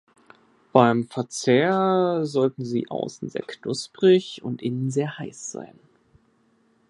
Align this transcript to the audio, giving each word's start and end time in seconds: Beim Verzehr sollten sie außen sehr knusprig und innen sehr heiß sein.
Beim 0.73 1.05
Verzehr 1.07 2.21
sollten 2.25 2.65
sie 2.65 2.89
außen 2.89 3.29
sehr 3.29 3.43
knusprig 3.43 4.41
und 4.43 4.63
innen 4.63 4.89
sehr 4.89 5.19
heiß 5.19 5.51
sein. 5.51 5.77